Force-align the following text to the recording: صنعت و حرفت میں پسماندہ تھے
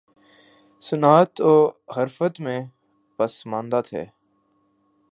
صنعت 0.81 1.41
و 1.41 1.53
حرفت 1.97 2.39
میں 2.39 2.59
پسماندہ 3.19 3.81
تھے 3.85 4.03